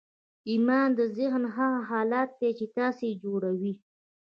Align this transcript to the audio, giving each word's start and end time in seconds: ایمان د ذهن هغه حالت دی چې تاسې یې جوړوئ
ایمان 0.49 0.89
د 0.99 0.99
ذهن 1.17 1.43
هغه 1.55 1.79
حالت 1.89 2.29
دی 2.39 2.49
چې 2.57 2.65
تاسې 2.77 3.05
یې 3.09 3.19
جوړوئ 3.23 3.73